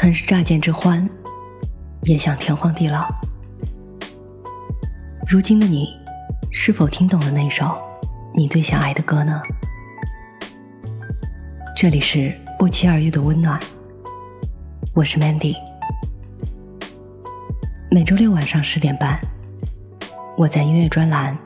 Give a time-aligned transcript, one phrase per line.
[0.00, 1.06] 曾是乍见之欢，
[2.04, 3.06] 也想天荒地老。
[5.28, 5.90] 如今的你，
[6.50, 7.78] 是否听懂了那首
[8.34, 9.42] 你最想爱的歌呢？
[11.76, 13.60] 这里是不期而遇的温暖，
[14.94, 15.54] 我是 Mandy。
[17.90, 19.20] 每周六晚上十点半，
[20.34, 21.36] 我在音乐专栏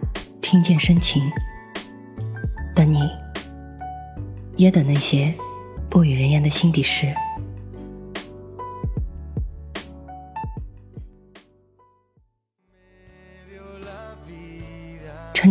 [0.40, 1.24] 听见深情，
[2.72, 3.10] 等你，
[4.54, 5.34] 也等那些
[5.90, 7.12] 不语人言的心底事。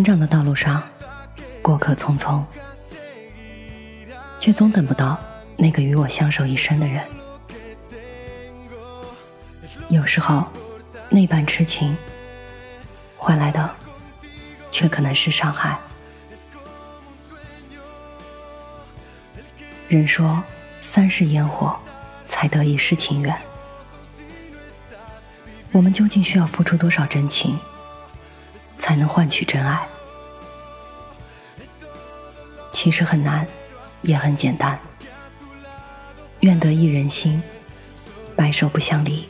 [0.04, 0.84] 成长的道路上，
[1.62, 2.44] 过客匆匆，
[4.38, 5.18] 却总等不到
[5.56, 7.02] 那个与我相守一生的人。
[9.88, 10.46] 有时候，
[11.08, 11.96] 那般痴情
[13.16, 13.74] 换来的，
[14.70, 15.80] 却可能是伤害。
[19.88, 20.44] 人说，
[20.82, 21.80] 三世烟火，
[22.28, 23.34] 才得一世情缘。
[25.72, 27.58] 我们究竟需要付出多少真情？
[28.78, 29.88] 才能换取真爱。
[32.84, 33.48] 其实很难，
[34.02, 34.78] 也很简单。
[36.42, 37.42] 愿得一人心，
[38.36, 39.26] 白首不相离。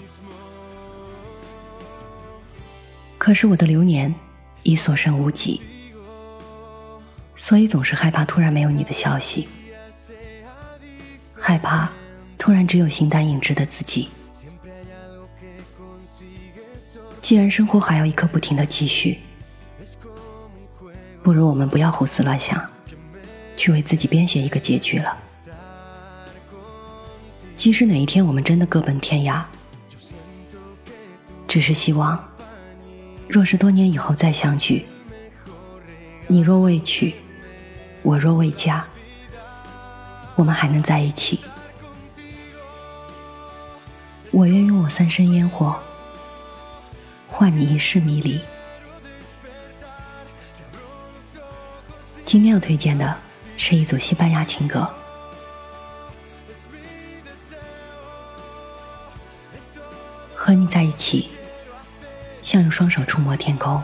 [3.20, 4.12] 可是我的流年
[4.64, 5.62] 已所剩无几，
[7.36, 9.48] 所以总是害怕突然没有你的消息，
[11.36, 11.88] 害怕
[12.40, 14.10] 突然只有形单影只的自己。
[17.22, 19.20] 既然生活还要一刻不停的继续。
[21.22, 22.60] 不如我们不要胡思乱想，
[23.56, 25.18] 去为自己编写一个结局了。
[27.56, 29.42] 即使哪一天我们真的各奔天涯，
[31.48, 32.22] 只是希望，
[33.28, 34.86] 若是多年以后再相聚，
[36.28, 37.14] 你若未娶，
[38.02, 38.84] 我若未嫁，
[40.36, 41.40] 我们还能在一起。
[44.32, 45.80] 我愿用我三生烟火，
[47.30, 48.42] 换你一世迷离。
[52.26, 53.16] 今天要推荐的
[53.66, 54.86] 是一组西班牙情歌。
[60.36, 61.30] 和你在一起，
[62.42, 63.82] 像用双手触摸天空，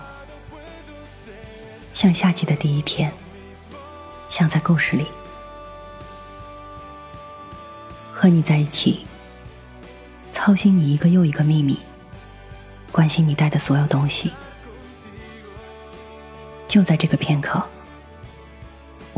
[1.93, 3.09] 像夏季的第一天，
[4.27, 5.07] 像在故事里。
[8.13, 9.07] 和你在一起，
[10.33, 11.79] 操心你一个又一个秘密，
[12.91, 14.33] 关心你带的所有东西。
[16.67, 17.65] 就在这个片刻。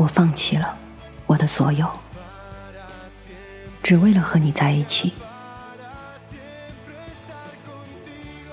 [0.02, 0.76] 我放弃了
[1.26, 1.88] 我的所有，
[3.84, 5.12] 只为了和你在一起。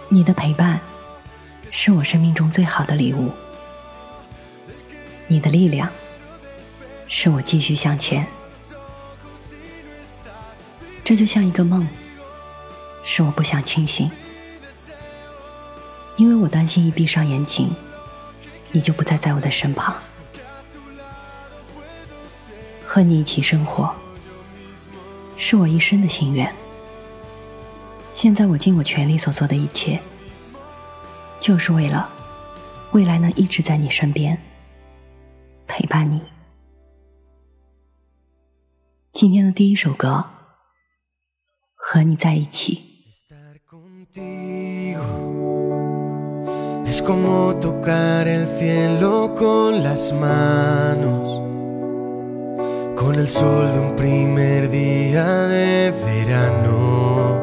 [0.10, 0.80] 你的陪伴
[1.72, 3.32] 是我生命中最好的礼物，
[5.26, 5.90] 你的力量
[7.08, 8.28] 是我继续向前。
[11.04, 11.88] 这就像一个梦，
[13.04, 14.12] 是我不想清醒，
[16.16, 17.76] 因为我担心一闭上眼睛，
[18.72, 19.96] 你就不再在我的身旁。
[22.92, 23.94] 和你一起生活，
[25.38, 26.52] 是我一生的心愿。
[28.16, 30.00] 现在我尽我全力所做的一切，
[31.40, 32.10] 就是为了
[32.92, 34.36] 未来能一直在你身边
[35.68, 36.20] 陪伴你。
[39.14, 40.26] 今天的第一首歌，
[41.76, 42.82] 和你在一起。
[53.16, 57.42] El sol de un primer día de verano.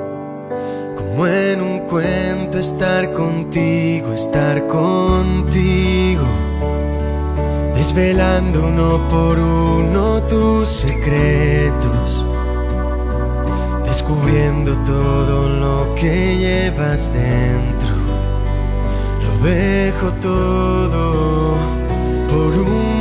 [0.96, 6.24] Como en un cuento estar contigo, estar contigo.
[7.74, 12.24] Desvelando uno por uno tus secretos.
[13.86, 17.94] Descubriendo todo lo que llevas dentro.
[19.22, 21.54] Lo dejo todo
[22.28, 22.95] por un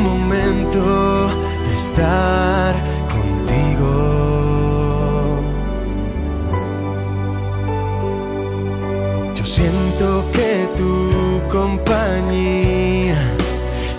[9.97, 13.15] siento que tu compañía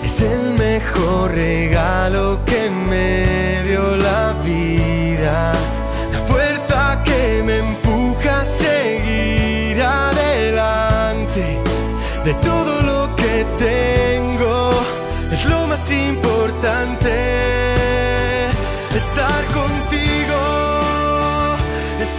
[0.03, 5.53] es el mejor regalo que me dio la vida.
[6.11, 11.59] La fuerza que me empuja a seguir adelante
[12.25, 14.69] de todo lo que tengo
[15.31, 17.11] es lo más importante.
[18.95, 20.39] Estar contigo
[22.01, 22.15] es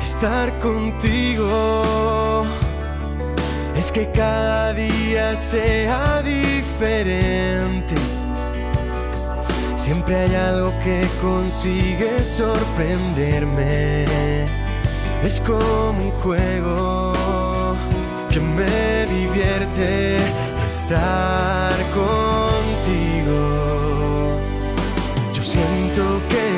[0.00, 2.44] Estar contigo
[3.76, 7.94] es que cada día sea diferente.
[9.76, 14.04] Siempre hay algo que consigue sorprenderme.
[15.22, 17.12] Es como un juego
[18.28, 20.18] que me divierte
[20.64, 23.61] estar contigo.
[25.94, 26.51] siento que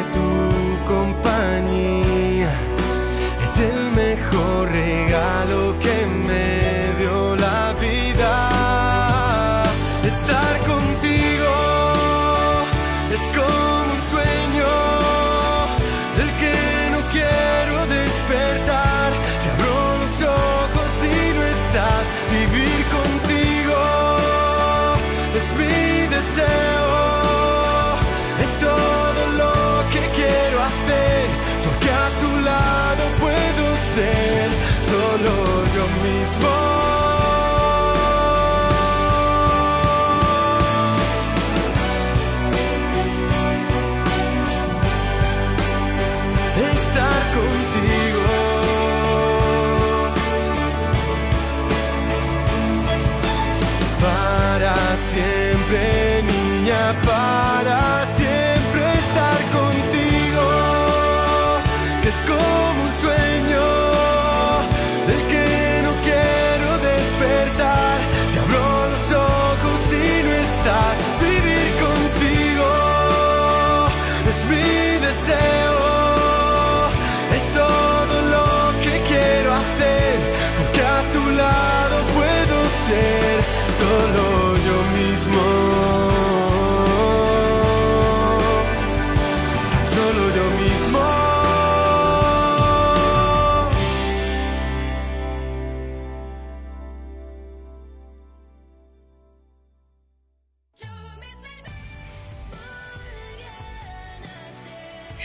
[74.34, 75.53] must be the same.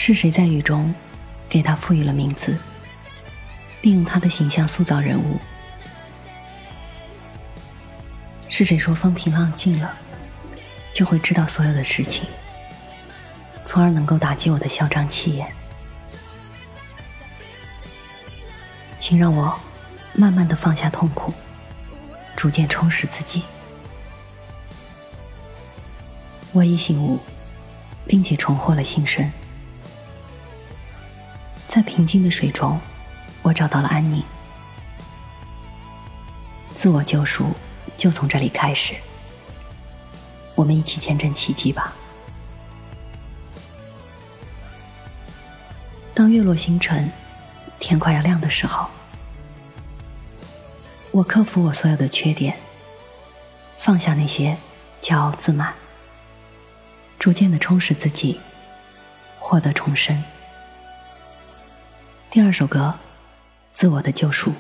[0.01, 0.95] 是谁在雨中
[1.49, 2.57] 给他赋予了名字，
[3.81, 5.37] 并用他的形象塑造人物？
[8.47, 9.93] 是谁说风平浪静了，
[10.93, 12.23] 就会知道所有的事情，
[13.65, 15.53] 从而能够打击我的嚣张气焰？
[18.97, 19.59] 请让我
[20.13, 21.33] 慢慢的放下痛苦，
[22.37, 23.43] 逐渐充实自己。
[26.53, 27.19] 我已醒悟，
[28.07, 29.29] 并且重获了新生。
[31.79, 32.77] 在平静的水中，
[33.41, 34.21] 我找到了安宁。
[36.75, 37.53] 自我救赎
[37.95, 38.93] 就从这里开始。
[40.55, 41.93] 我们一起见证奇迹吧。
[46.13, 47.09] 当月落星辰，
[47.79, 48.85] 天快要亮的时候，
[51.11, 52.57] 我克服我所有的缺点，
[53.77, 54.57] 放下那些
[55.01, 55.73] 骄傲自满，
[57.17, 58.37] 逐渐的充实自己，
[59.39, 60.21] 获得重生。
[62.31, 62.93] 第二首歌，
[63.73, 64.53] 自我的救赎。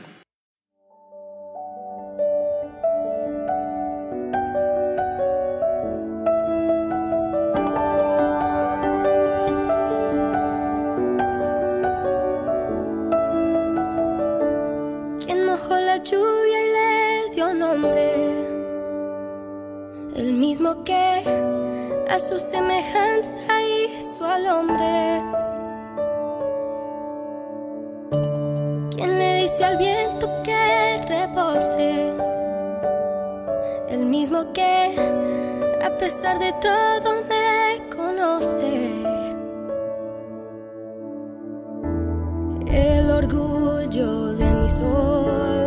[31.29, 32.13] Repose,
[33.89, 34.95] el mismo que
[35.81, 38.89] a pesar de todo me conoce.
[42.67, 45.58] El orgullo de mis olas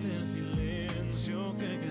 [0.00, 1.82] there's a little girl。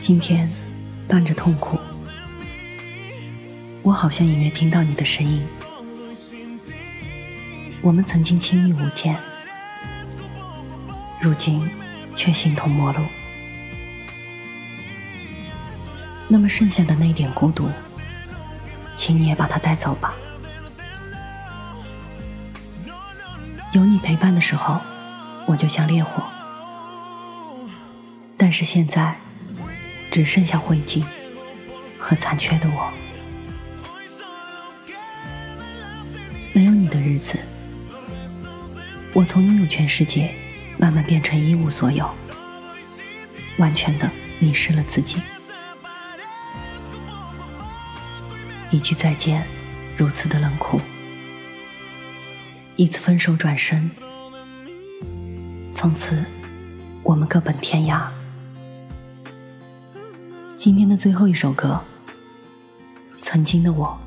[0.00, 0.50] 今天
[1.06, 1.78] 伴着痛苦，
[3.82, 5.46] 我好像隐约听到你的声音。
[7.82, 9.16] 我们曾经亲密无间，
[11.20, 11.70] 如今
[12.14, 13.04] 却形同陌路。
[16.32, 17.68] 那么剩下的那点孤独，
[18.94, 20.14] 请你也把它带走吧。
[23.72, 24.80] 有你陪伴的时候，
[25.44, 26.22] 我就像烈火，
[28.36, 29.16] 但是现在
[30.12, 31.02] 只剩下灰烬
[31.98, 32.92] 和残缺的我。
[36.52, 37.40] 没有你的日子，
[39.12, 40.32] 我从拥有全世界，
[40.78, 42.08] 慢慢变成一无所有，
[43.58, 44.08] 完全的
[44.38, 45.20] 迷失了自己。
[48.70, 49.44] 一句再见，
[49.96, 50.78] 如此的冷酷；
[52.76, 53.90] 一次分手转身，
[55.74, 56.24] 从此
[57.02, 58.08] 我们各奔天涯。
[60.56, 61.80] 今天的最后一首歌，
[63.20, 63.98] 曾经的我。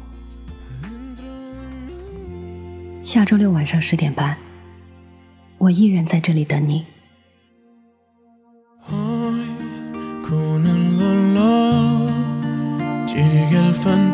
[3.03, 4.37] 下周六晚上十点半，
[5.57, 6.85] 我依然在这里等你。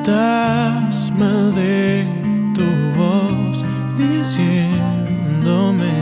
[0.10, 2.06] Fantasma de
[2.56, 2.66] tu
[2.98, 3.64] voz
[3.98, 5.94] diciéndome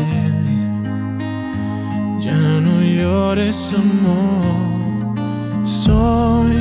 [2.19, 5.15] ya no llores amor
[5.63, 6.57] soy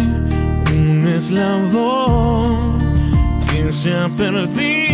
[0.76, 2.78] un eslabón
[3.48, 4.85] que se ha perdido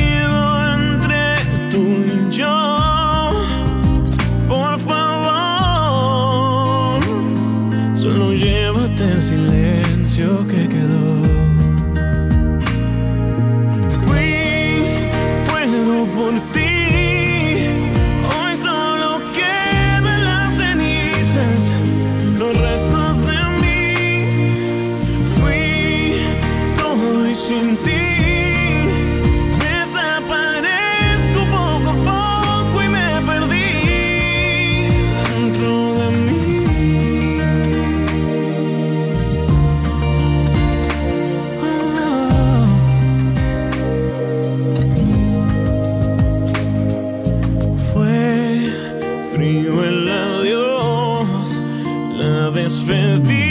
[52.42, 53.41] of this the.